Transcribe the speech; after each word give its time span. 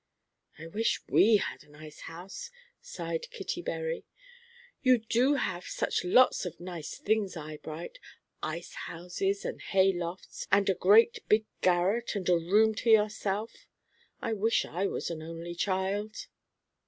"I 0.57 0.65
wish 0.65 0.99
we 1.07 1.35
had 1.37 1.63
an 1.63 1.75
ice 1.75 1.99
house," 2.09 2.49
sighed 2.81 3.29
Kitty 3.29 3.61
Bury, 3.61 4.03
"you 4.81 4.97
do 4.97 5.35
have 5.35 5.65
such 5.67 6.03
lots 6.03 6.43
of 6.43 6.59
nice 6.59 6.97
things, 6.97 7.37
Eyebright, 7.37 7.99
ice 8.41 8.73
houses 8.89 9.45
and 9.45 9.61
hay 9.61 9.93
lofts 9.93 10.47
and 10.51 10.67
a 10.71 10.73
great 10.73 11.19
big 11.29 11.45
garret, 11.61 12.15
and 12.15 12.27
a 12.29 12.33
room 12.39 12.73
to 12.77 12.89
yourself; 12.89 13.67
I 14.19 14.33
wish 14.33 14.65
I 14.65 14.87
was 14.87 15.11
an 15.11 15.21
only 15.21 15.53
child." 15.53 16.25